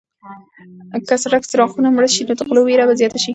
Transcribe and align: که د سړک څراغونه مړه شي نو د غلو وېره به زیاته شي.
که 1.05 1.13
د 1.17 1.21
سړک 1.23 1.43
څراغونه 1.51 1.89
مړه 1.95 2.09
شي 2.13 2.21
نو 2.27 2.33
د 2.39 2.41
غلو 2.47 2.61
وېره 2.63 2.85
به 2.87 2.93
زیاته 3.01 3.19
شي. 3.23 3.29